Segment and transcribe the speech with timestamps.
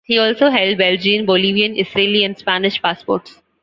[0.03, 3.39] He also held Belgian, Bolivian, Israeli, and Spanish passports.